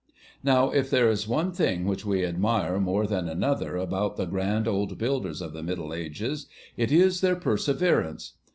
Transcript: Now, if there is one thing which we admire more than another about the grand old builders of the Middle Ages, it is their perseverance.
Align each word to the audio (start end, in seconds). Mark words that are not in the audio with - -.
Now, 0.43 0.71
if 0.71 0.89
there 0.89 1.11
is 1.11 1.27
one 1.27 1.51
thing 1.51 1.85
which 1.85 2.03
we 2.03 2.25
admire 2.25 2.79
more 2.79 3.05
than 3.05 3.29
another 3.29 3.77
about 3.77 4.17
the 4.17 4.25
grand 4.25 4.67
old 4.67 4.97
builders 4.97 5.43
of 5.43 5.53
the 5.53 5.61
Middle 5.61 5.93
Ages, 5.93 6.47
it 6.75 6.91
is 6.91 7.21
their 7.21 7.35
perseverance. 7.35 8.33